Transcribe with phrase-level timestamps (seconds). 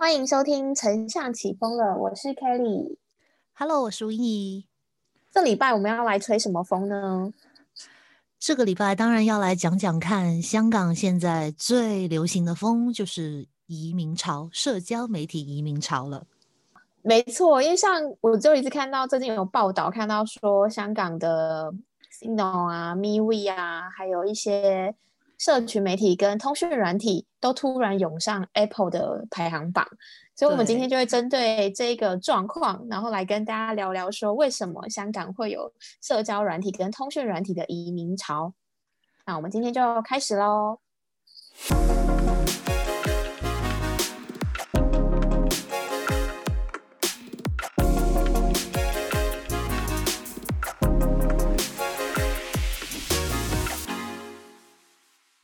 [0.00, 2.96] 欢迎收听《丞相起风了》，我是 Kelly。
[3.52, 4.66] Hello，我是吴怡。
[5.30, 7.30] 这礼拜我们要来吹什么风呢？
[8.38, 16.26] 这个礼拜当然要来讲讲看，香港现在最流行的风就是移民潮，社交媒体移民潮了。
[17.02, 21.70] 没错，因为像我就一直看到最近有报道，看到说香港的
[22.10, 24.94] Sino 啊、MeWe 啊，还有一些
[25.42, 29.84] 社群媒体跟通讯软体都突然涌上 Apple 的排行榜，
[30.36, 38.54] 所以我们今天就会针对这个状况，然后来跟大家聊聊说为什么香港会有社交软体跟通讯软体的移民潮。
[39.26, 40.78] 那我们今天就开始喽。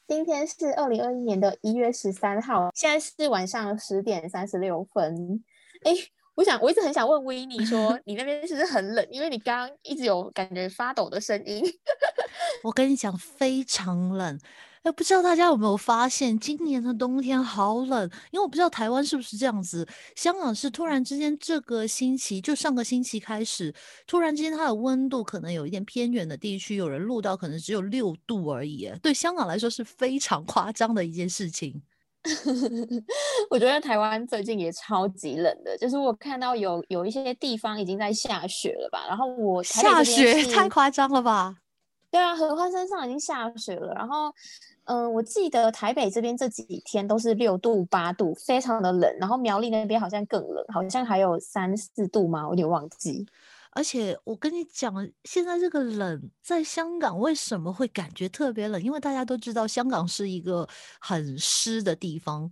[0.08, 5.44] 今天是二零二一年的一月十三号，现在是晚上十点三十六分。
[5.84, 5.92] 哎，
[6.34, 9.06] 我想我一直很想问维尼说， 你那边是不是很冷？
[9.10, 11.62] 因为你刚刚一直有感觉发抖的声音。
[12.64, 14.40] 我跟你讲，非常冷。
[14.88, 18.10] 哎，不知道大家有没有发现，今年的冬天好冷？
[18.30, 19.86] 因为我不知道台湾是不是这样子，
[20.16, 23.74] 香港是突然之间这个星期，就上个星期开始，
[24.06, 28.90] 突然之间它的温度可能有一点偏远的地区，有人录到可能只有六度而已。
[29.02, 31.82] 对香港来说是非常夸张的一件事情。
[33.50, 41.56] 我觉得台湾最近也超级冷的，就是我看到有有一些地方已经在下雪了吧，然后我下雪太夸张了吧？
[42.10, 43.92] 对啊，合欢山上已经下雪了。
[43.94, 44.32] 然后，
[44.84, 49.14] 嗯，我记得台北这边这几天都是六度、八度，非常的冷。
[49.20, 52.44] 然后苗栗那边好像更冷，好像还有三四度吗？
[52.46, 53.26] 我有点忘记。
[53.72, 58.82] 而且我跟你讲，现在这个冷在香港为什么会感觉特别冷？
[58.82, 60.66] 因为大家都知道香港是一个
[60.98, 62.50] 很湿的地方，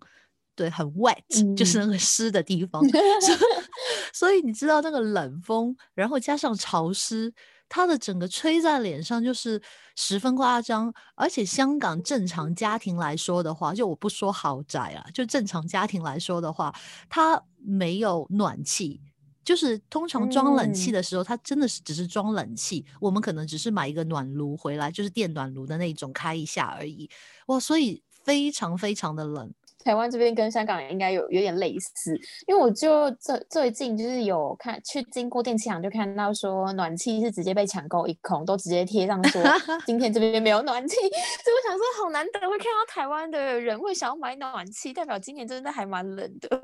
[0.54, 2.82] 对，很 wet，、嗯、就是那个湿的地方。
[4.12, 7.32] 所以你知道那个冷风，然后加上潮湿。
[7.68, 9.60] 它的整个吹在脸上就是
[9.96, 16.74] 十分夸张，而且香港正常家庭来说的话，就我不说豪宅啊，就正常家庭来说的话，
[17.08, 19.00] 它没有暖气，
[19.44, 27.10] 就是通常装冷气的时候，嗯、它真的是只是装冷气，我们可能只是买一个暖炉回来，就是电暖炉的那种开一下而已，
[27.46, 29.52] 哇，所以非常非常的冷。
[29.86, 32.12] 台湾这边跟香港应该有有点类似，
[32.48, 39.40] 因为我就最最近就是有看去经过电器行，就看到说暖气是直接被抢购一空，都直接贴上说
[39.86, 46.60] 今天这边没有暖气，所以我想说好难得会看到台湾的人会想要买暖气，代表今年真的还蛮冷的。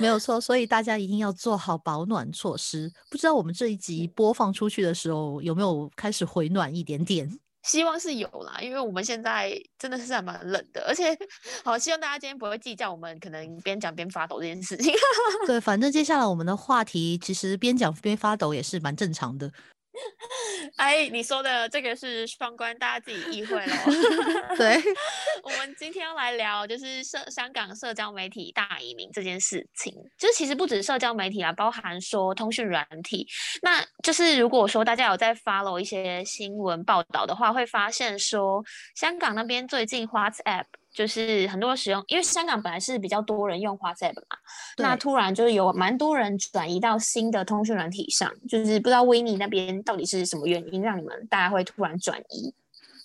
[0.00, 2.90] 没有错，所以大家一定要做好保暖措施。
[3.08, 7.30] 不知道我们这一集播放出去的时候有没有开始回暖一点点？
[7.62, 11.16] 希望是有啦，因为我们现在真的是还蛮冷的，而且
[11.64, 14.92] 好希望大家今天不会计较我们可能边讲边发抖这件事情。
[15.46, 19.50] 对，反正接下来我们的话题其实边讲边发抖也是蛮正常的。
[20.76, 23.74] 哎，你说的这个是双关，大家自己意会喽。
[24.56, 24.80] 对，
[25.44, 33.26] 我们今天要来聊就是社香港社交媒体大移民这件事情，就是其实不止社交媒体啊，包含说通讯软体。
[33.62, 38.64] 那就是如果说大家有在 follow 一些新闻报道的话，会发现说
[38.94, 40.64] 香港那边最近 WhatsApp。
[40.92, 44.36] 就是很多使用，因为香港本来是比较多人用 WhatsApp 嘛，
[44.78, 52.54] 那突然就是有蛮多人转移到新的通讯软体上，就是不知道维尼那边到底是什么原因让你们大家会突然转移？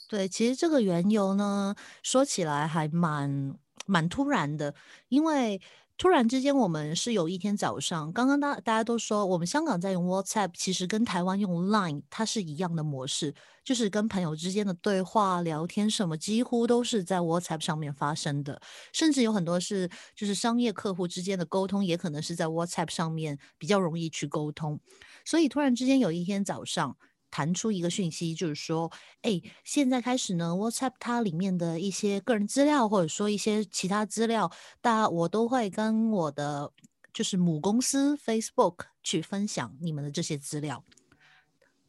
[0.09, 3.55] 对，其实这个缘由呢，说起来还蛮
[3.85, 4.75] 蛮突然的，
[5.09, 5.61] 因为。
[5.97, 18.61] 突然之间，我们是有一天早上，刚刚大大家都说，我们香港在用 WhatsApp，其实跟台湾用 Line 它是一样的模式，就是跟朋友之间的对话、聊天什么，几乎都是在 WhatsApp 上面发生的，
[18.93, 24.79] 甚至有很多是就是商业客户之间的沟通，也可能是在 WhatsApp 上面比较容易去沟通。
[25.25, 26.95] 所以突然之间有一天早上。
[27.29, 34.51] 弹出一个讯息，就是说，哎，现在开始呢，WhatsApp 它里面的一些个人资料，或者说一些其他资料，
[34.81, 36.71] 大家我都会跟我的
[37.13, 40.83] 就是母公司 Facebook 去分享你们的这些资料。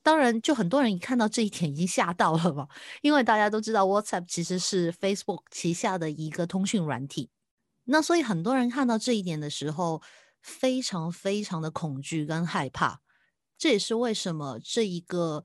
[0.02, 2.66] 当然，就很多人一看到这一点已经吓到了嘛，
[3.02, 7.28] 因为大家都知道 WhatsApp 其实是 Facebook 旗下的一个通讯软体，
[7.84, 10.00] 那所以很多人看到这一点的时候，
[10.40, 13.00] 非常非常的恐惧跟害怕。
[13.58, 15.43] 这也是为什么这一个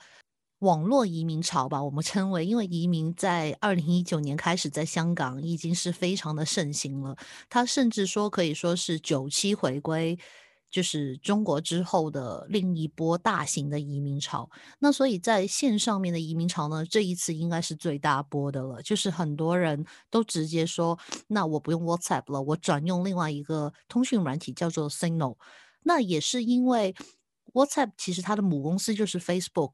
[0.59, 7.17] 网络移民潮吧，我们称为，因为移民在二零一九年开始在香港已经是非常的盛行了。
[7.49, 10.17] 它甚至说可以说是九七回归，
[10.71, 14.49] 就是中国之后的另一波大型的移民潮。
[14.79, 18.81] 那所以在线上面的移民潮呢，这一次应该是最大波的了。
[18.81, 25.35] 就是很多人都直接说，那我不用 WhatsApp 了，我转用另外一个通讯软体叫做 Signal。
[25.83, 26.95] 那也是因为
[27.53, 29.73] WhatsApp 其实它的母公司就是 Facebook，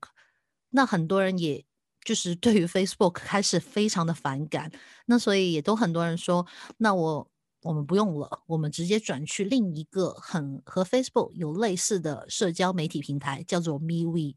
[0.69, 1.65] 那很多人也
[2.03, 4.71] 就是对于 Facebook 开始非常的反感，
[5.07, 6.45] 那所以也都很多人说，
[6.77, 7.31] 那我。
[7.61, 14.33] 我们不用了，我们直接转去另一个很和 Facebook 有类似的社交媒体平台，叫做 MeWe，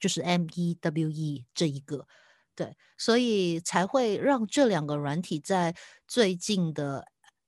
[0.00, 2.06] 就是 M E W E 这一个，
[2.54, 5.74] 对，所以才会让这两个软体在
[6.08, 7.06] 最近的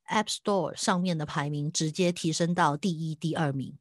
[0.08, 3.78] App Store 上面的排名直接提升到第一、第二名。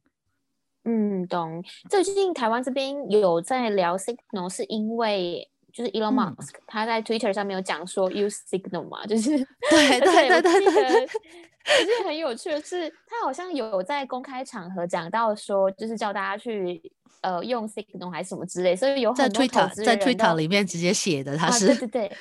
[0.86, 1.62] 嗯，懂。
[1.90, 5.50] 最近台湾这边有在聊 Signal，是因为。
[5.72, 9.36] 就是 Elon Musk，他在 Twitter 上面有讲说 use Signal 嘛，就是
[9.68, 11.06] 对对对对对。
[11.68, 16.80] 其实 很有趣的是，他好像有在公开场合讲到说，就是叫大家去
[17.20, 22.16] 呃用 Signal 还是什么之类，所以有很多投资人在 Twitter 里面直接写的，他是对对对。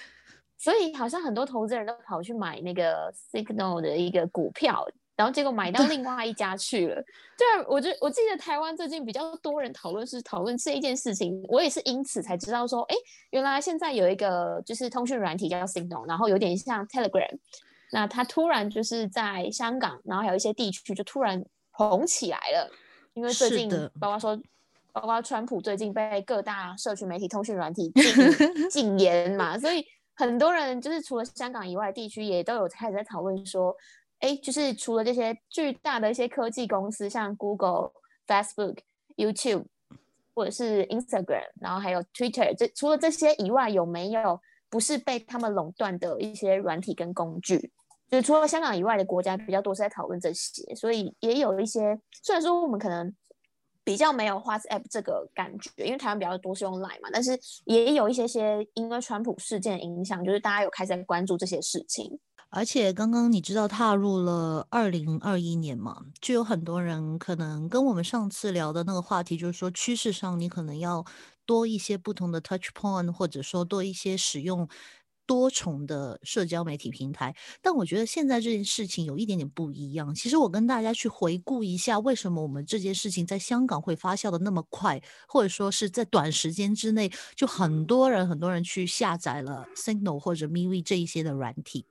[0.58, 4.86] 所以好像很多投资人都跑去买那个 Signal 的一个股票。
[5.16, 6.96] 然后结果买 到另外一家去了，
[7.38, 12.96] 对啊，我就我记得台湾最近比较多人讨论是讨论这一件事情，我也是因此才知道说，哎，
[13.30, 17.38] 原来现在有一个就是通讯软体叫 Signal，然后有点像 Telegram，
[17.92, 22.70] 那它突然就是在香港，然后还有一些地区就突然红起来了，
[23.14, 23.70] 因为最近
[24.00, 24.38] 包括说，
[24.92, 33.74] 包括川普最近被各大社区媒体通讯软体禁 禁言嘛，所以很多人就是除了香港以外地区也都有开始在讨论说。
[34.20, 37.92] 哎，就是除了这些巨大的一些科技公司，像 Google、
[38.26, 38.78] Facebook、
[39.16, 39.66] YouTube，
[40.34, 44.40] 或者是 Instagram，然后还有 Twitter，这除了这些以外，有没有
[44.70, 47.72] 不是被他们垄断的一些软体跟工具？
[48.08, 53.14] 就是除了香港以外的国家比较多是在讨论这些，所以也有一些，虽然说我们可能
[53.84, 62.20] 比较没有 WhatsApp 这个感觉，因为台湾比较多是用 Line 嘛，但是也有一些些因为川普事件影响，就是大家有开始在关注这些事情。
[62.56, 71.04] 而且刚刚你知道踏入了二零二一年嘛，就有很多人可能跟我们上次聊的那个话题，就是说趋势上你可能要
[71.46, 74.70] 多一些不同的 touch point，或者说多一些使用
[75.28, 77.36] 多重的社交媒体平台。
[77.62, 80.16] 但我觉得现在这件事情有一点点不一样。
[80.16, 91.86] 其实我跟大家去回顾一下，为什么我们这件事情在香港会发酵的那么快，或者说是在短时间之内，就很多人很多人去下载了 Signal 或者 MeWe 这一些的软体。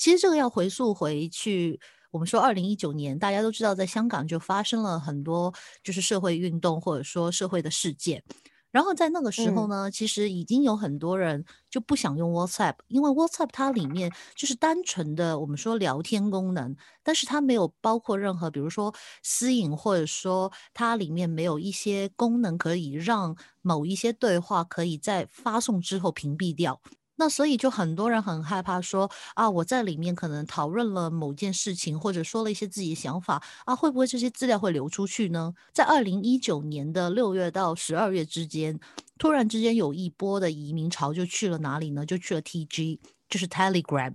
[0.00, 1.78] 其实这个要回溯回去，
[2.10, 5.52] 我们说二零一九年，大家都知道，在香港就发生了很多
[5.84, 8.24] 就是社会运动或者说社会的事件。
[8.70, 26.80] 然后在那个时候呢，其实已经有很多人就不想用 WhatsApp，因为 WhatsApp 它里面就是单纯的我们说聊天功能，但是它没有包括任何，比如说私隐，或者说它里面没有一些功能可以让某一些对话可以在发送之后屏蔽掉。
[27.20, 35.52] 那所以就很多人很害怕说啊，我在里面可能讨论了某件事情，或者说了一些自己的想法啊，会不会这些资料会流出去呢？
[35.70, 38.80] 在二零一九年的六月到十二月之间，
[39.18, 42.06] 突然之间有一波的移民潮就去了哪里呢？
[42.06, 44.14] 就去了 T G，就是 Telegram，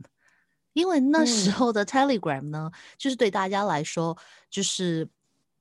[0.74, 4.18] 因为那时候的 Telegram 呢，就是对大家来说
[4.50, 5.08] 就是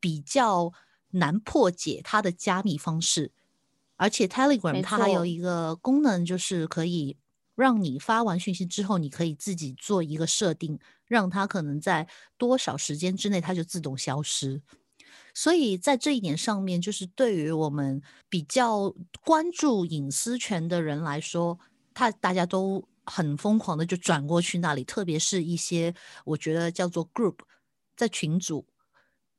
[0.00, 0.72] 比较
[1.10, 3.32] 难破解它的加密方式，
[3.96, 7.18] 而且 Telegram 它还有一个功能就是可以。
[7.54, 14.62] 让你发完讯息之后，你可以自己做一个设定，让它可能在多少时间之内它就自动消失。
[15.32, 18.94] 所以在这一点上面，就是对于我们比较
[19.24, 21.58] 关注隐私权的人来说，
[21.92, 25.94] 他大家都很疯狂的就转过去那里，特别是一些
[26.24, 27.38] 我觉得叫做 group
[27.96, 28.66] 在群组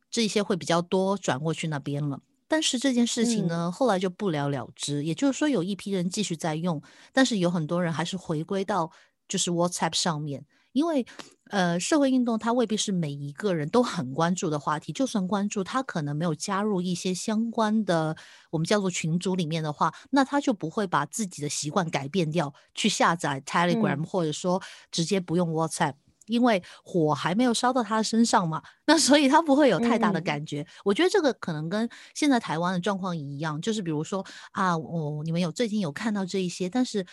[0.09, 2.21] 这些会比较多转过去那边了。
[2.55, 5.03] 但是这件事情呢，后来就不了了之。
[5.03, 6.81] 也就是说，有一批人继续在用，
[7.11, 8.89] 但是有很多人还是回归到
[9.27, 11.05] 就是 WhatsApp 上面，因为
[11.49, 14.93] 呃，社会运动它未必是每一个人都很关注的话题。
[14.93, 18.15] 就算关注，他可能没有加入一些相关的
[18.51, 25.95] 我们叫做群组里面的话，那他就不会把自己的习惯改变掉，去下载 Telegram 或者说直接不用 WhatsApp。
[26.27, 30.65] 因为火还没有烧到他身上嘛，那所以他不会有太大的感觉。
[30.83, 37.05] 我觉得这个可能跟现在台湾的状况一样，就是比如说啊，我你们有最近有看到这一些，但是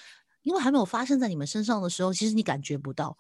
[0.42, 3.16] 因为还没有发生在你们身上的时候，其实你感觉不到，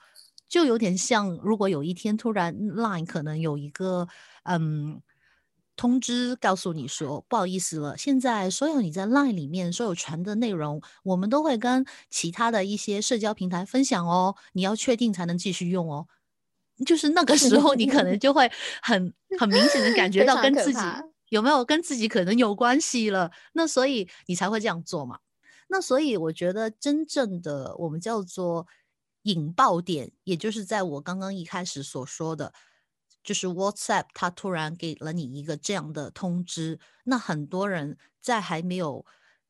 [0.48, 4.08] 就有点像如果有一天突然 Line 可能有一个
[4.44, 5.00] 嗯。
[5.74, 14.36] 通知告诉你说，不好意思了，现在所有你在 LINE 里面所有传的内容，我们都会跟其他的一些社交平台分享哦。
[14.52, 16.06] 你要确定才能继续用哦。
[16.86, 18.50] 就是那个时候，你可能就会
[18.82, 20.80] 很很明显的感觉到跟自己
[21.30, 23.30] 有没有跟自己可能有关系了。
[23.54, 25.18] 那所以你才会这样做嘛？
[25.68, 28.66] 那所以我觉得真正的我们叫做
[29.22, 32.52] 引爆点，也就是在我刚刚一开始所说的。
[33.22, 39.04] 就是 WhatsApp，它突然给了你一个这样的通知，那很多人在还没有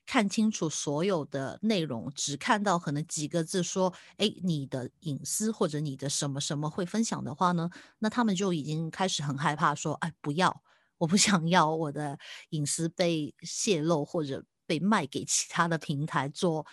[0.04, 10.62] 看清楚所有的内容，只看到可能几个字说“哎，你的隐私或者你的什么什么会分享的话呢”，那他们就已经开始很害怕，说“哎，不要，
[10.98, 12.18] 我不想要我的
[12.50, 16.66] 隐私被泄露或者被卖给其他的平台做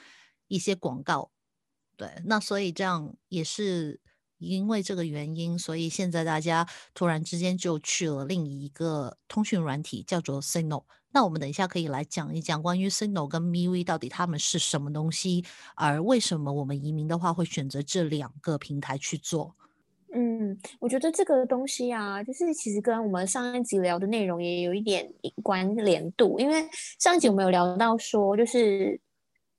[0.48, 1.32] 一些广告”。
[1.96, 4.01] 对，那所以这样也是。
[4.39, 10.84] 因为这个原因，所以现在大家突然之间就去了另一个通讯软体，叫做 Signal。
[11.12, 15.43] 那我们等一下可以来讲一讲关于 Signal 跟 MeWe 到底他们是什么东西，
[15.75, 19.55] 而为什么我们移民的话会选择这两个平台去做。
[20.13, 25.08] 嗯，我觉得这个东西啊，就是其实跟我们上一集聊的内容也有一点
[25.43, 26.67] 关联度，因为
[27.00, 29.00] 上一集我们有聊到说，就是。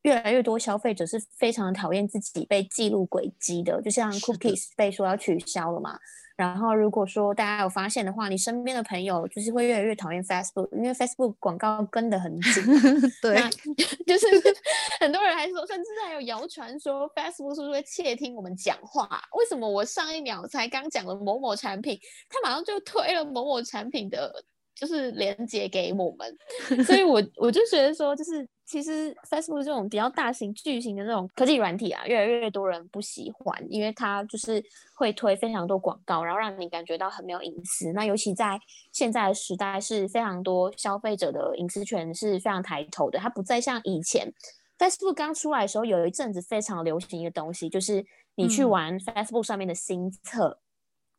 [0.02, 5.99] 越来越多消费者是非常讨厌自己被记录轨迹的，就像 cookies 被说要取消了嘛。
[6.37, 12.64] 然后如果说大家有发现的话，你身边的朋友就是会越来越讨厌 Facebook，因为 Facebook 广告跟得很紧。
[13.21, 13.38] 对，
[14.07, 14.26] 就是
[15.00, 19.07] 很多人还说，甚至还有谣传说 Facebook 是不是会窃听我们讲话？
[19.37, 24.42] 为什么我上一秒才刚讲了某某产品，他马上就推了某某产品的？
[24.73, 34.62] 就是连接给我们，所以我我就觉得说，就是其实 Facebook 这种比较大型巨型的那种科技软体啊，越来越多人不喜欢，因为它就是
[34.94, 37.92] 会推非常多广告，然后让你感觉到很没有隐私。
[37.92, 38.56] 那尤其在
[38.92, 44.32] 现在的时代，是非常多消费者的隐私权是非常抬头的，它不再像以前
[44.78, 50.60] Facebook 刚出来的时候，有一阵子非常流行一个东西，就是你去玩 Facebook 上面的新册。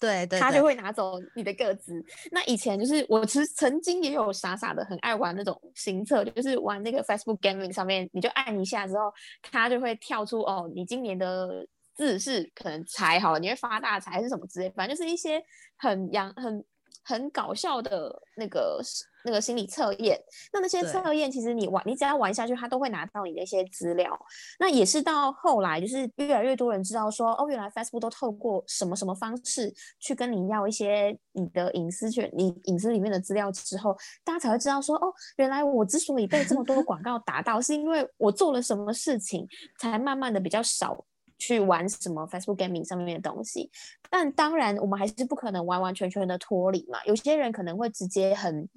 [0.01, 2.03] 对对，他就会拿走你的个资。
[2.31, 11.65] 那以前就是我其实曾经也有傻傻的很爱玩那种行测，就是玩那个 Facebook Gaming 上面，你就按一下之后，它就会跳出哦，你今年的
[11.95, 15.41] 字是可能财好了，你会发大财还是什么之类，反正就是一些
[15.77, 16.65] 很洋很。
[17.03, 18.81] 很搞笑的那个
[19.23, 20.19] 那个心理测验，
[20.51, 24.19] 那那些测验其实你玩，你只要玩下去，他都会拿到你的一些资料。
[24.59, 39.47] 那也是到后来，就是越来越多人知道说，哦，原来 Facebook 都透过什么什么方式去跟你要一些你的隐私权、你隐私里面的资料之后，大家才会知道说，哦，原来我之所以被这么多广告打到，是因为我做了什么事情，
[39.79, 41.05] 才慢慢的比较少。
[41.41, 43.71] 去玩什么 Facebook Gaming 上面的东西，
[44.11, 47.03] 但当然我们还是不可能完完全全的脱离嘛。
[47.05, 48.69] 有些人可能会直接很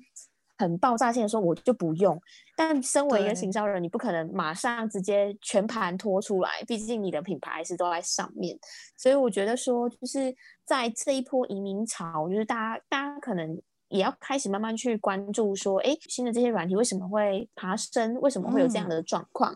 [0.57, 2.19] 很爆炸性的说，我就不用。
[2.57, 8.59] 但身为一个行销人，你不可能马上直接全盘托出来，毕竟你的品牌是都在上面。
[8.97, 18.15] 所以我觉得说，就是在这一波移民潮，就是大家大家可能也要开始慢慢去关注说，哎，新的这些软体为什么会爬升？
[18.23, 19.55] 为什么会有这样的状况？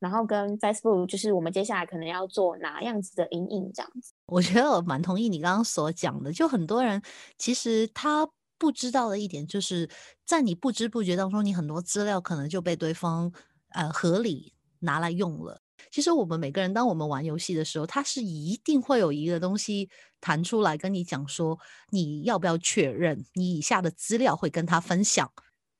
[0.00, 6.32] 然后跟 Facebook 就是我们接下来可能要做哪样子的阴影这样子，我觉得我蛮同意你刚刚所讲的。
[6.32, 7.00] 就很多人
[7.36, 8.26] 其实他
[8.58, 9.88] 不知道的一点，就是
[10.24, 13.30] 在你不知不觉当中，你很多资料可能就被对方
[13.74, 15.60] 呃合理拿来用了。
[15.90, 21.58] 其实我们每个人当我们玩游戏的时候，他是一定会有一个东西弹出来跟你讲说，
[21.90, 25.30] 你要不要确认你以下的资料会跟他分享。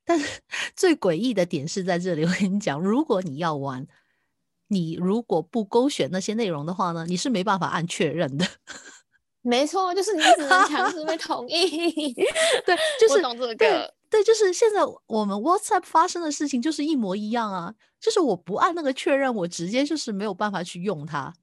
[0.05, 0.41] 但是
[0.77, 3.87] 最诡异的点是在这里，我跟你讲，如果你要玩。
[4.73, 8.47] 你如果不勾选那些内容的话呢，你是没办法按确认的。
[9.43, 12.12] 没错，就是你只能强制被同意。
[12.65, 13.95] 对，就是懂这个。
[14.11, 17.75] 对，就是现在我们 WhatsApp 发生的事情就是一模一样啊。
[17.99, 21.35] 就是我不按那个确认，我直接就是没有办法去用它。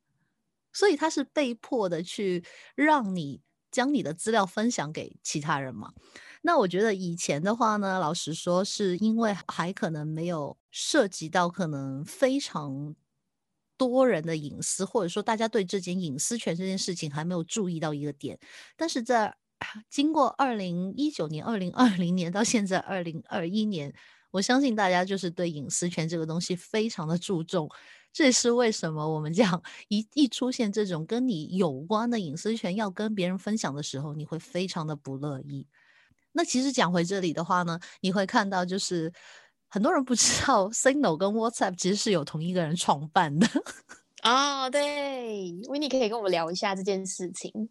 [0.71, 2.43] 所以他是被迫的去
[2.75, 3.41] 让你
[3.71, 5.91] 将你的资料分享给其他人嘛。
[6.43, 12.95] 那我觉得以前的话呢，老实说，是因为还可能没有涉及到可能非常。
[13.77, 18.39] 多人的隐私，或者说大家对这件隐私权这件事情还没有注意到一个点，
[18.75, 19.35] 但是在
[19.89, 23.93] 经过二零一九年、二零二零年到现在二零二一年，
[24.31, 27.69] 我相信大家就是对隐私权这个东西非常的注重。
[28.13, 35.67] 这也是为什么我们讲一一出现这种跟你有关的隐私权要跟别人分享的时候，你会非常的不乐意。
[36.31, 39.13] 那其实讲回这里的话呢，你会看到就是。
[39.69, 43.47] 很多人不知道， Signal 跟 WhatsApp 其实是有同一个人创办的。
[44.23, 47.69] 哦，对，Winnie 可以跟我们聊一下这件事情。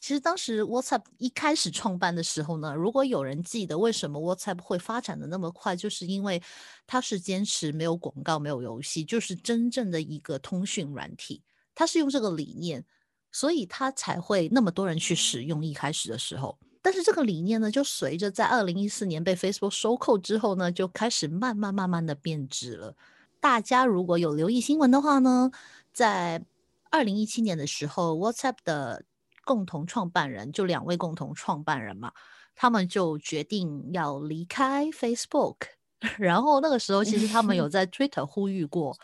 [0.00, 6.40] 其实当时 WhatsApp 一开始创办的时候呢，如果有人记得为什么 WhatsApp 会发展的那么快，就是因为
[6.86, 11.42] 它是坚持没有广告、没有游戏，就是真正的一个通讯软体。
[11.74, 12.84] 它是用这个理念，
[13.32, 15.66] 所以它才会那么多人去使用。
[15.66, 16.56] 一开始的时候，
[16.88, 22.96] 但是这个理念呢，就随着在二零一四年被 Facebook 收购之后呢，就开始慢慢慢慢的变质了。
[23.40, 25.50] 大家如果有留意新闻的话呢，
[25.92, 26.42] 在
[26.88, 29.04] 二零一七年的时候，WhatsApp 的
[29.44, 32.10] 共同创办人就两位共同创办人嘛，
[32.54, 35.56] 他们就决定要离开 Facebook。
[36.16, 38.96] 然后那个时候，其实他们有 在 Twitter 呼吁过，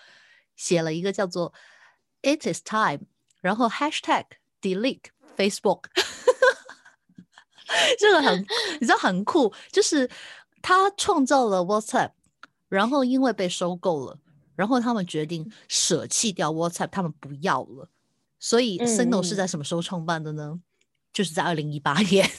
[0.56, 1.52] 写了一个叫做
[2.22, 3.02] “It is time”，
[3.42, 4.24] 然后 Hashtag
[4.62, 5.88] Delete Facebook。
[7.98, 8.40] 这个很，
[8.80, 10.08] 你知道很酷，就是
[10.62, 12.10] 他创造了 WhatsApp，
[12.68, 14.18] 然后因为被收购了。
[14.56, 17.88] 然后他们决定舍弃掉 WhatsApp，他们不要了。
[18.38, 20.60] 所以 Signal 是在什么时候创办的呢？
[21.12, 22.30] 就是在二零一八年。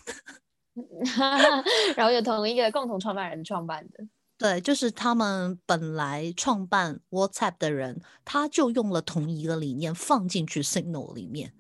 [1.98, 4.06] 然后有同一个共同创办人创办的。
[4.38, 11.54] 对，就是他们本来创办 WhatsApp 的人，他就用了同一个理念放进去 Signal 里面，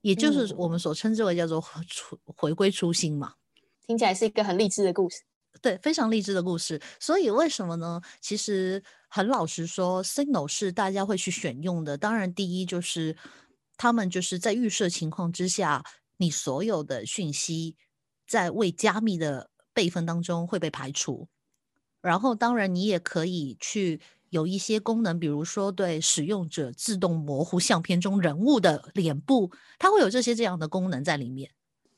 [0.00, 1.76] 也就是我们所称之为叫做回
[2.36, 3.34] 回归初心嘛。
[3.86, 5.22] 听起来是一个很励志的故事。
[5.60, 6.80] 对，非常励志的故事。
[7.00, 8.00] 所以为什么呢？
[8.20, 11.96] 其实很老实说，Signal 是大家会去选用的。
[11.96, 13.16] 当然，第一就是
[13.76, 15.82] 他们就是在预设情况之下，
[16.18, 17.76] 你所有的讯息
[18.26, 21.28] 在未加密的备份当中会被排除。
[22.00, 24.00] 然后，当然你也可以去
[24.30, 31.50] 有一些功能，比如说对使用者自动模糊相片中人物的脸部，它会有这些这样的功能在里面。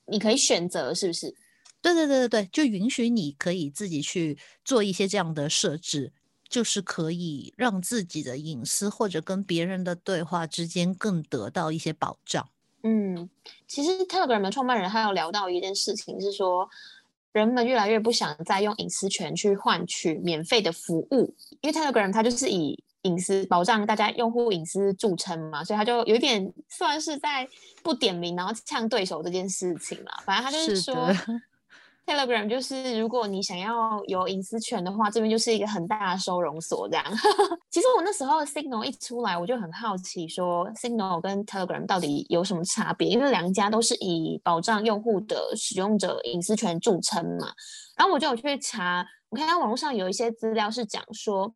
[0.07, 1.35] 你可以选择，是不是？
[1.83, 6.13] 对对对对对，就允许你可以自己去做一些这样的设置，
[6.49, 12.49] 就是可以让自己的隐私或者跟别人的对话之间更得到一些保障。
[12.83, 13.29] 嗯，
[13.67, 16.69] 其实 Telegram 的创办人他有聊到一件事情，是说
[17.33, 27.49] 人们越来越不想再用隐私权去换取免费的服务，因为 Telegram 它就是以隐私保障大家用户隐私著称嘛，所以他就有点算是在
[27.83, 30.11] 不点名然后呛对手这件事情了。
[30.25, 31.11] 反正他就是说。
[32.07, 37.04] Telegram 就是如果你想要有隐私权的话，这边就是一个很大的收容所这样。
[37.71, 43.09] 其实我那时候 Signal 一出来，我就很好奇，说 Signal 跟 Telegram 到底有什么差别？
[43.09, 47.52] 因为两家都是以保障用户的使用者隐私权著称嘛。
[47.97, 51.54] 然后我就有去查，我看到网络上有一些资料是讲说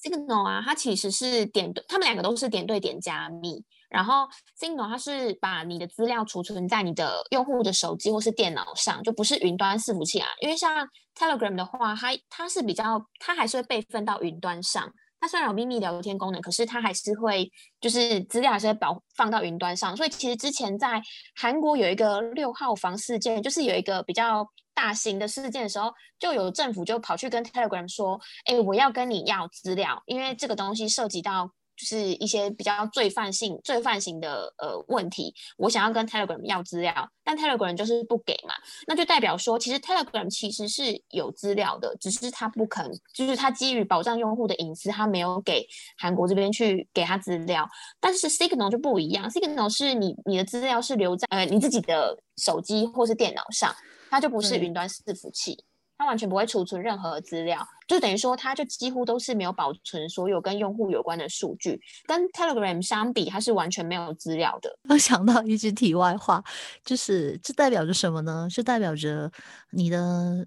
[0.00, 3.64] ，Signal 啊，它其实是点对，他们两个都是点对点加密。
[3.94, 4.28] 然后
[4.58, 10.26] Signal 它是把你的资料储存在你的用户的手机或是电脑上，就不是云端伺服器啊。
[10.40, 10.84] 因为像
[11.16, 14.92] Telegram 的话，它它是比较，它还是会备份到云端上。
[15.20, 17.48] 它虽然有秘密聊天功能，可是它还是会，
[17.80, 19.96] 就是资料还是会保放到云端上。
[19.96, 21.00] 所以其实之前在
[21.36, 38.54] 韩国有一个六号房事件，就是有一个比较大型的事件的时候，就有政府就跑去跟 Telegram 说：“哎，我要跟你要资料，因为这个东西涉及到。”就是一些比较罪犯性、罪犯型的呃问题，我想要跟 Telegram 要资料，但 Telegram 就是不给嘛，
[38.86, 45.66] 那就代表说，其实 Telegram 其实是有资料的，只是他不肯，就是他基于保障用户的隐私，他没有给
[45.98, 47.68] 韩国这边去给他资料。
[48.00, 53.74] 但是 Signal 就不一样，Signal 是你你的资料是留在呃你自己的手机或是电脑上，
[54.10, 55.64] 它就不是云端伺服器。
[55.96, 61.80] 它完全不会储存任何资料，就等于说，它就几乎都是没有保存所有跟用户有关的数据。
[62.06, 64.76] 跟 Telegram 相比，它是完全没有资料的。
[64.88, 66.42] 我想到一句题外话，
[66.84, 68.48] 就是这代表着什么呢？
[68.50, 69.30] 是代表着
[69.70, 70.46] 你的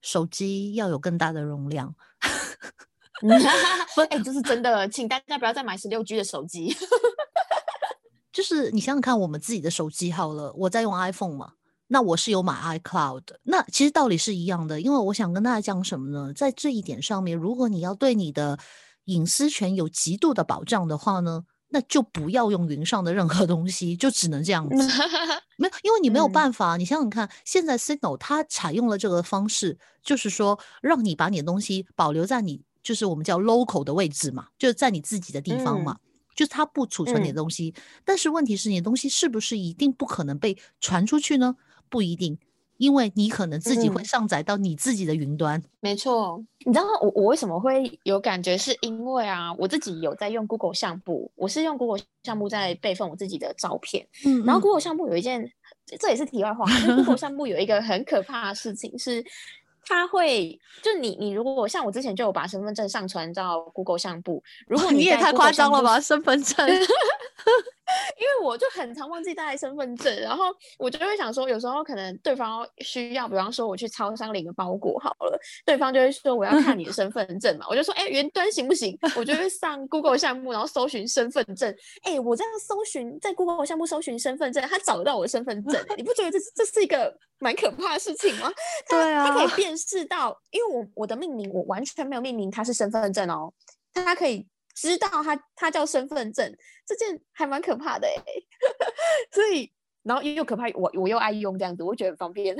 [0.00, 1.92] 手机要有更大的容量。
[3.20, 6.74] 不，哎，这是真的，请大家不要再买十六 G 的手机。
[8.32, 11.54] 就是你想想看，我们自己的手机好了，我在用 iPhone 嘛。
[11.88, 16.32] 那我是有买 iCloud 的，那其实道理是一样的，因为我想跟大家讲什么呢？
[16.32, 18.58] 在这一点上面，如果你要对你的
[19.04, 24.76] 隐私权有极度的保障的话呢，那就不要用云上的任何东西，就只能这样子。
[25.56, 26.76] 没有，因为你没有办法。
[26.76, 35.98] 你想想看，现在 Signal 它采用了这个方式，就是说让你把你的东西保留在你就是我们叫 local 的位置嘛，就是在你自己的地方嘛，
[36.34, 37.74] 就是它不储存你的东西。
[38.04, 41.54] 但是问题是，你的东西是不是一定不可能被传出去呢？
[41.94, 42.36] 不一定，
[42.78, 45.62] 因为你可能自己会上载到你自己的云端。
[45.78, 48.58] 没错，你知道我我为什么会有感觉？
[48.58, 54.04] 是因为啊，我自己有在用 Google 相簿，我是用 Google 相簿在备份我自己的照片。
[54.26, 55.48] 嗯，然后 Google 相簿有一件，
[56.00, 56.66] 这也是题外话。
[56.96, 59.24] Google 相簿有一个很可怕的事情是，
[59.86, 66.66] 它会就你你如果像我之前就有把身份证上传到 Google 相簿，如果 你也太夸张了吧，身份证。
[68.16, 70.46] 因为我就很常忘记带身份证，然后
[70.78, 78.98] 我就会想说，有时候可能对方需要，比方说我去超商领个包裹好了，对方就会说我要看你的身份证嘛，我就说哎，云端行不行？
[79.16, 81.74] 我就会上 Google 项目，然后搜寻身份证。
[82.02, 88.50] 哎，我这样搜寻在 Google 项目搜寻身份证，他找得到我的身份证，你不觉得这这是一个蛮可怕的事情吗？
[88.88, 93.52] 对啊，他可以辨识到，因为我我的命名我完全没有命名它是身份证哦，
[93.92, 94.46] 他可以。
[94.74, 96.56] 知道他他叫身份证，
[96.86, 98.22] 这件还蛮可怕的哎，
[99.32, 99.70] 所以
[100.02, 102.56] 然后又又可怕，我我又爱用这样子，我觉得很方便。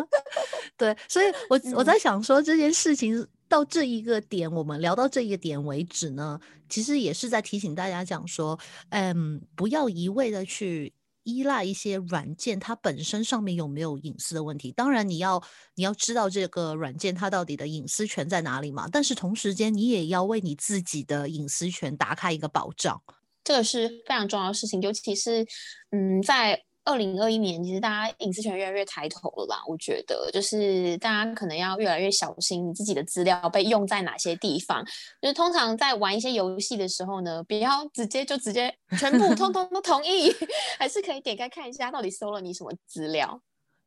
[0.78, 8.58] 对，所以我我在想说这件事情到这一个点，我们聊到这一个点为止呢，其实也是在提醒大家讲说，
[8.90, 10.92] 嗯，不要一味的去。
[11.22, 14.72] 依赖一些软件，它本身上面有没有隐私的问题？
[14.72, 15.42] 当然，你要
[15.74, 18.88] 你要知道这个软件它到底的隐私权在哪里嘛。
[18.90, 23.02] 但是同时间，你也要为你自己的隐私权打开一个保障，
[23.44, 25.46] 这个是非常重要的事情，尤其是
[25.90, 26.62] 嗯，在。
[26.90, 29.62] 二零二一年，其实大家隐私权越来越抬头了吧？
[29.68, 34.84] 我觉得，就是大家可能要越来越小心你自己的资料被用在哪些地方。
[35.22, 40.34] 就是通常在玩一些游戏的时候呢，不要直接就直接全部通 通都同意，
[40.78, 43.40] 还是可以点开看一下到底搜了你什么资料。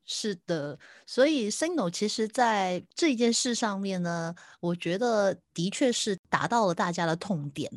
[0.05, 7.71] 是的，所以 Signal 其实在这一件事上面呢，我觉得的确是达到了大家的痛点。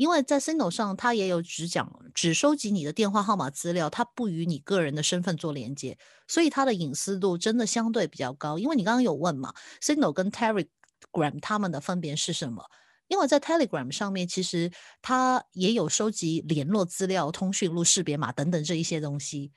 [0.00, 8.58] 因为在 Signal 上，它也有只讲只收集你的电话号码资料，它不与你个人的身份做连接，所以它的隐私度真的相对比较高。
[8.58, 12.64] 因为你刚刚有问嘛，Signal 跟 Telegram 它们的分别是什么？
[13.08, 19.52] 因为在 Telegram 上面，其实它也有收集联络资料、通讯录、识别码等等这一些东西。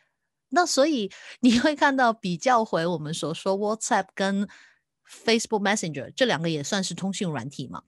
[0.50, 4.46] 那所以你会看到比较回我们所说 WhatsApp 跟
[5.10, 7.84] Facebook Messenger 这两个也算是通讯软体嘛。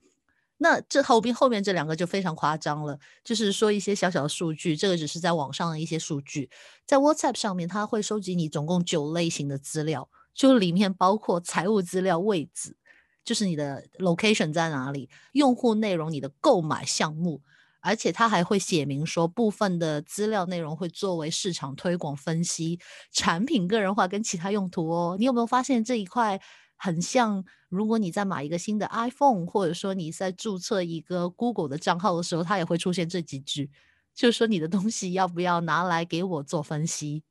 [0.58, 6.48] 那这后边后面这两个就非常夸张了，就是说一些小小的数据，这个只是在网上的一些数据，
[6.86, 12.74] 在 WhatsApp 上面，它会收集你总共九类型的资料，就里面包括财务资料、位置，
[13.22, 17.42] 就是你的 location 在哪里，用户内容、你的购买项目，
[17.80, 22.80] 而且它还会写明说部分的资料内容会作为市场推广分析、
[23.12, 25.16] 产品个人化跟其他用途哦。
[25.18, 26.40] 你有没有发现这一块？
[26.76, 33.70] 很像，如果你在买一个新的 iPhone，或者说你在注册一个 Google 的账号的时候，它也会出现这几句，
[34.14, 37.22] 就是说你的东西要不要拿来给我做分析？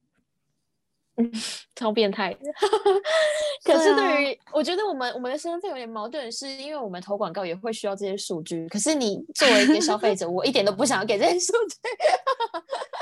[1.17, 1.31] 嗯，
[1.75, 2.36] 超变态。
[3.63, 8.67] 可是对于我觉得我们我们的身份有点矛盾，是因为我们投广告也会需要这些数据。
[8.67, 11.75] 可是你作为一个消费者，我一点都不想要给这些数据。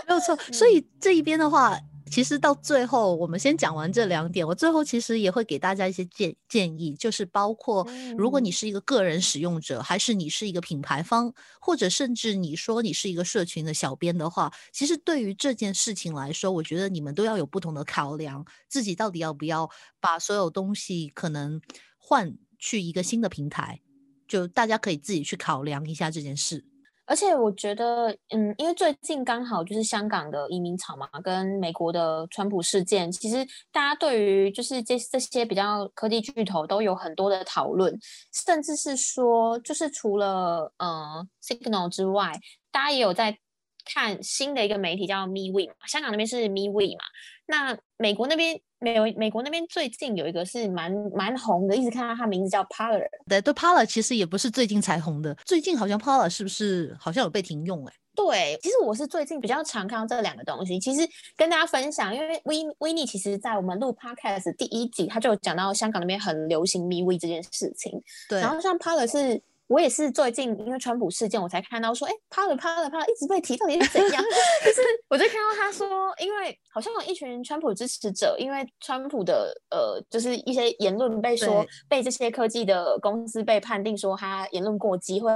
[0.07, 1.77] 没有错，所以这一边的话。
[2.13, 4.47] 其实到最后，我们先讲完这两点。
[4.47, 19.67] 我最后其实也会给大家一些建建议，就是包括如果你是一个个人使用者，还是你是一个品牌方，或者甚至你说你是一个社群的小编的话，其实对于这件事情来说，我觉得你们都要有不同的考量，自己到底要不要
[19.99, 21.59] 把所有东西可能
[21.97, 23.81] 换去一个新的平台，
[24.27, 26.63] 就大家可以自己去考量一下这件事。
[27.05, 37.93] 而且我觉得，嗯，因为最近刚好就是香港的移民潮嘛，跟美国的川普事件，其实大家对于就是这这些比较科技巨头都有很多的讨论，
[38.31, 42.31] 甚至是说，就是除了呃 Signal 之外，
[42.71, 43.37] 大家也有在
[43.85, 47.03] 看新的一个媒体叫 MeWe 嘛，香港那边是 MeWe 嘛，
[47.47, 48.59] 那美国那边。
[48.83, 53.07] 美美国那边最近有一个是蛮蛮红的，一直看到他名字叫 Parler。
[53.29, 57.87] 对，对，Parler 其实也不是最近才红的，最近好像 Parler 是不是好像有被停用？
[57.87, 60.77] 哎，对，其实我是最近比较常看到这两个东西。
[60.81, 68.03] 其实跟大家分享，因为威威尼其实在我们录 Podcast 第一集，他就讲到香港那边很流行 We 这件事情。
[68.27, 69.41] 对，然后像 Parler 是。
[69.73, 74.23] 我也是最近因为川普事件，我才看到说，哎，趴了趴了趴了，一直被提，到底是怎样？
[74.63, 85.33] 就是我就看到他说，因为好像有一群川普支持者，因为川普的呃，就是一些言论被说被这些科技的公司被判定说他言论过激，会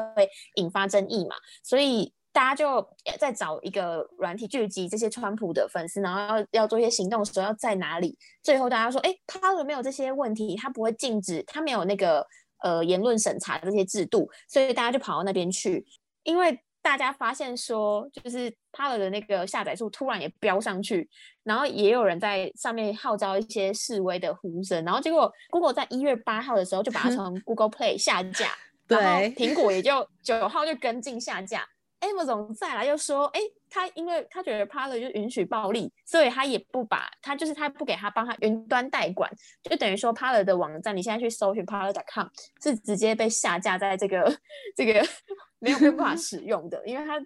[0.57, 8.15] 引发争议嘛，所以大家就在找一个软体聚集这些川普的粉丝，然后要要做一些行动的时候要在哪里？
[8.43, 12.23] 最后大家说，哎，趴了没有这些问题，他不会禁止，他没有那个。
[12.63, 15.85] 呃，言论审查这些制度，所以大家就跑到那边去，
[16.23, 21.09] 因为大家发现说，就是他的那个下载数突然也飙上去，
[21.43, 28.51] 然后也有人在上面号召一些示威的呼声，然后结果 Google 在一月八号的时候就把它从 Google Play 下架，
[28.87, 31.67] 然后苹果也就九号就跟进下架。
[31.99, 39.29] Amazon 再来又说，哎，他因为他觉得 Parler 就允许暴力，所以他也不把他就是他不给他帮他云端代管，
[39.63, 42.27] 就等于说 Parler 的网站，你现在去搜寻 Parler.com
[42.61, 44.37] 是直接被下架在这个
[44.75, 45.05] 这个
[45.59, 47.19] 没有办法使用的，因为他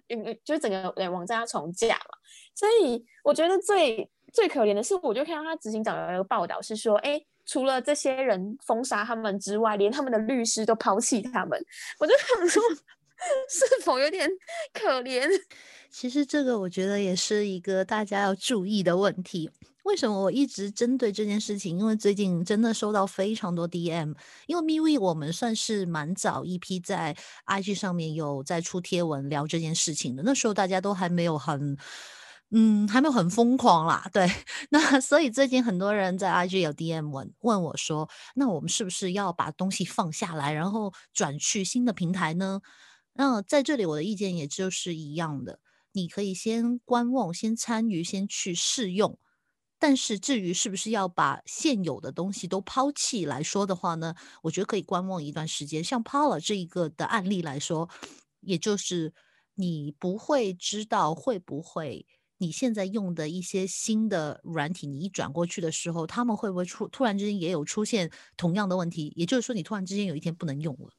[0.44, 2.18] 就是整个网站要重架嘛。
[2.54, 11.62] 所以我觉得最最可怜的是，我就看到他执行长有一个报道是说，哎，除了这些人封杀他们之外，连他们的律师都抛弃他们。
[11.98, 12.62] 我就想说，
[13.48, 14.28] 是否有点
[14.72, 15.28] 可怜？
[15.90, 19.50] 其实这个我觉得也是一个大家要注意的问题。
[19.84, 21.76] 为什么我一直针对这件事情？
[21.76, 24.14] 因为最近真的收到非常多 DM。
[24.46, 30.22] 因为 MeWe 我们算是蛮早一批在 IG 上面有在出贴文聊这件事情的。
[30.22, 31.76] 那时候大家都还没有很，
[32.52, 34.08] 嗯，还没有很疯狂啦。
[34.12, 34.30] 对，
[34.70, 42.60] 那所以最近很多人在 IG 有 DM 问问我说：“那我们是不是要把东西放下来，然后转去新的平台呢？”
[43.14, 45.60] 那在这里我的意见也就是一样的，
[45.92, 49.18] 你可以先观望，先参与，先去试用。
[49.78, 54.14] 但是至于是不是要把现有的东西都抛弃来说的话呢？
[54.42, 55.82] 我觉得可以观望一段时间。
[55.82, 57.88] 像 Paula 这一个的案例来说，
[58.40, 59.12] 也就是
[59.54, 62.06] 你不会知道会不会
[62.38, 69.12] 你现在用的一些新的软体，你一转过去的时候，他们会不会出突然之间也有出现同样的问题？
[69.16, 70.92] 也就是说，你突然之间有一天不能用了。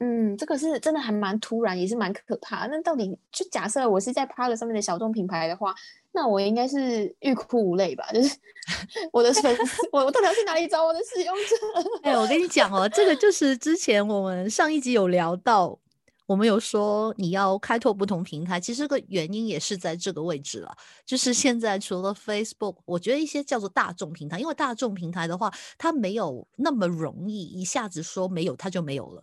[0.00, 2.66] 嗯，这个是真的还蛮突然，也是蛮可怕。
[2.68, 5.74] 那到底就假设我是在 Paula 上面的小众品牌的话？
[6.12, 8.10] 那我应该是欲哭无泪吧？
[8.12, 8.36] 就是
[9.12, 12.00] 我的粉丝，我我到底要去哪里找我的使用者？
[12.02, 15.78] 哎，我跟你讲哦，这个就是之前我们上一集有聊到，
[16.26, 20.74] 我们有说你要开拓不同平台，其实个原因也是在这个位置了。
[21.04, 29.22] 就是现在除了 Facebook，我觉得一些叫做大众平台，因为大众平台的话，它没有那么容易一下子说没有它就没有了。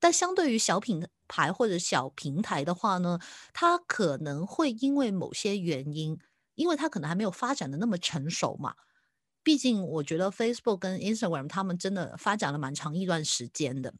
[0.00, 3.20] 但相对于小品牌或者小平台的话呢，
[3.52, 6.18] 它可能会因为某些原因，
[6.56, 8.74] 因为它可能还没有发展的那么成熟嘛。
[9.42, 13.94] 毕竟我觉得 Facebook 跟 Instagram 他们真的发展了蛮长一段时间的。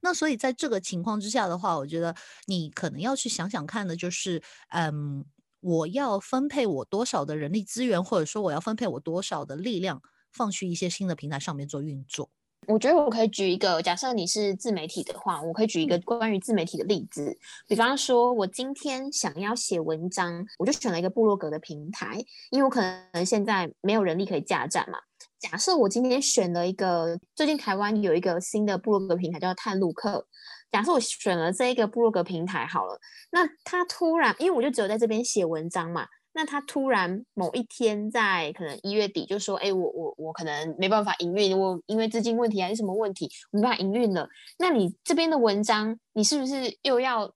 [0.00, 2.16] 那所以在这个情况之下的话，我觉得
[2.46, 5.24] 你可能要去想想看的就是，嗯，
[5.60, 10.00] 我要分配我多少的人力资源，或者说我要分配我多少的力量，
[10.32, 12.30] 放去一些新的平台上面做运作。
[12.66, 17.38] 我觉得我可以举一个，假设你是自媒体的话，我可以举一个关于自媒体的例子。
[17.68, 22.18] 比方说，我今天想要写文章，我就选了一个部落格的平台，
[22.50, 22.80] 因为我可
[23.12, 24.98] 能现在没有人力可以架站嘛。
[25.38, 30.26] 假设我今天选了一个，最近台湾有一个新的部落格平台叫探路客。
[30.72, 32.98] 假设我选了这一个部落格平台好了，
[33.30, 36.06] 那他突然，因为我就只有在这边写文章嘛。
[36.36, 44.28] 那他突然某一天在可能一月底就说：“哎，我我我可能没办法营运，我因为资金问题还是什么问题，没办法营运了。”
[44.60, 47.32] 那你这边的文章，你是不是又要？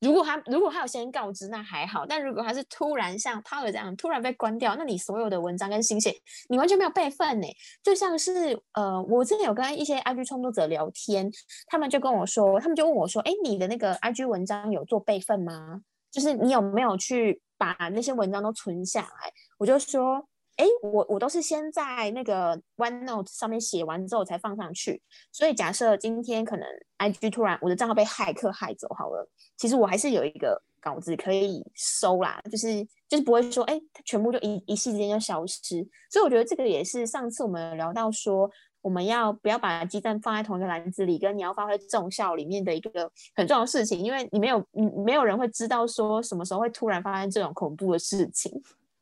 [0.00, 6.12] 如果他如果他有先告知，那还好；但如果他是突然像 Power 这样突然被关掉，那你所有的文章跟新写，
[6.48, 7.46] 你完全没有备份呢？
[7.80, 11.30] 就像是呃，我之前有跟一些 IG 创作者聊天，
[11.68, 15.80] 他们就跟我说，他们就问我说：“哎，你的那个 IG 文章有做备份吗？
[16.10, 20.16] 就是你有没有去？”把那些文章都存下来，我就说，
[20.56, 25.00] 哎，我我都是先在那个 OneNote 上面写完之后才放上去。
[25.30, 26.66] 所以假设今天可能
[26.98, 35.86] IG 突然我的账号被骇客害走好了，其实我还是有一个稿子可以收啦，就是就是不会说，哎，它全部就一一夕之间就消失。
[36.10, 38.50] 所以我觉得这个也是上次我们聊到说。
[38.82, 41.18] 我们要不要把鸡蛋放在同一个篮子里？
[41.18, 48.52] 跟你要发挥重效里面的一个很重要的事情，因为你没有，你没有人会知道说什么时候会突然发生这种恐怖的事情，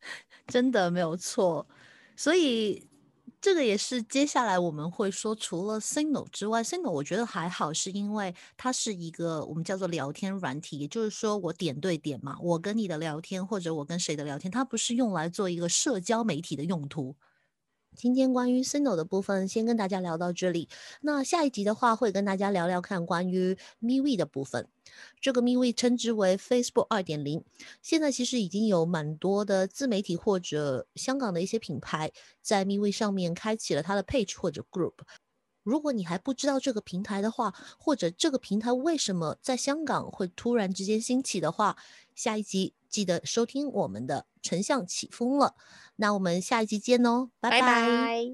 [0.46, 1.66] 真的没有错。
[2.14, 2.86] 所以
[3.40, 17.16] 这个也是接下来我们会说，除了 Signal 之外，Signal 我觉得还好，是因为它是一个我们叫做聊天软体，也就是说我点对点嘛，我跟你的聊天或者我跟谁的聊天，它不是用来做一个社交媒体的用途。
[17.96, 20.68] 今天关于 Signal 的部分，先跟大家聊到这里。
[21.00, 24.68] 那下一集的话，会跟大家聊聊看关于 MeWe 的部分。
[25.20, 27.44] 这个 MeWe 称之为 Facebook 二点零。
[27.82, 34.94] 现在其实已经有蛮多的自媒体或者香港的一些品牌，在 MeWe 上面开启了它的 page 或者 group。
[35.62, 41.76] 如果你还不知道这个平台的话，或者这个平台为什么在香港会突然之间兴起的话，
[42.20, 45.54] 下一集记得收听我们的丞相起风了。
[45.96, 48.26] 那我们下一集见哦，拜拜。